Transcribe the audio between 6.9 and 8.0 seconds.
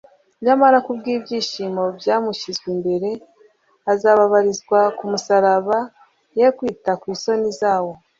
kw'isoni zawo.